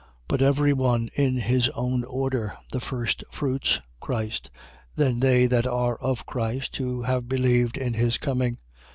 [0.03, 0.07] 15:23.
[0.29, 4.49] But every one in his own order: the firstfruits, Christ:
[4.95, 8.57] then they that are of Christ, who have believed in his coming.